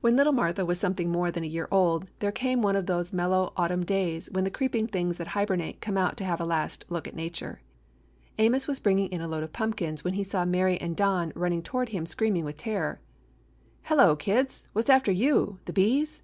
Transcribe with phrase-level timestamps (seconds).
[0.00, 3.12] When little Martha was something more than a year old there came one of those
[3.12, 6.44] mel low autumn days when the creeping things that hibernate come out to have a
[6.44, 7.60] last look at nature.
[8.40, 11.50] Amos was bringing in a load of pumpkins when he saw Mary and Don run
[11.50, 12.98] ning toward him screaming with terror.
[13.84, 14.66] "Hello, kids.
[14.72, 15.60] What 's after you?
[15.66, 16.22] The bees?"